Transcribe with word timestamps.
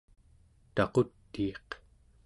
taqutiiq 0.75 1.69